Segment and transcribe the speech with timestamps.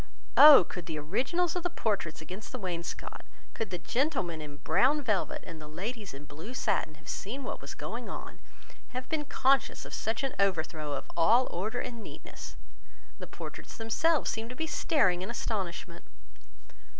[0.35, 0.63] Oh!
[0.63, 5.43] could the originals of the portraits against the wainscot, could the gentlemen in brown velvet
[5.45, 8.39] and the ladies in blue satin have seen what was going on,
[8.97, 12.55] have been conscious of such an overthrow of all order and neatness!
[13.19, 16.03] The portraits themselves seemed to be staring in astonishment.